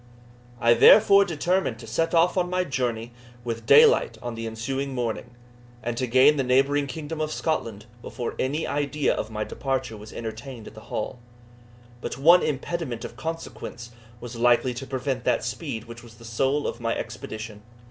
I 0.59 0.73
therefore 0.73 1.25
determined 1.25 1.77
to 1.77 1.85
set 1.85 2.15
off 2.15 2.35
on 2.35 2.49
my 2.49 2.63
journey 2.63 3.11
with 3.43 3.67
daylight 3.67 4.17
on 4.19 4.33
the 4.33 4.47
ensuing 4.47 4.95
morning, 4.95 5.35
and 5.83 5.95
to 5.97 6.07
gain 6.07 6.37
the 6.37 6.43
neighbouring 6.43 6.87
kingdom 6.87 7.21
of 7.21 7.31
Scotland 7.31 7.85
before 8.01 8.33
any 8.39 8.65
idea 8.65 9.13
of 9.13 9.29
my 9.29 9.43
departure 9.43 9.95
was 9.95 10.11
entertained 10.11 10.65
at 10.65 10.73
the 10.73 10.85
Hall. 10.89 11.19
But 12.01 12.17
one 12.17 12.41
impediment 12.41 13.05
of 13.05 13.15
consequence 13.15 13.91
was 14.19 14.35
likely 14.35 14.73
to 14.73 14.87
prevent 14.87 15.23
that 15.25 15.43
speed 15.43 15.83
which 15.83 16.01
was 16.01 16.15
the 16.15 16.25
soul 16.25 16.65
of 16.65 16.79
my 16.81 16.95
expedition. 16.95 17.61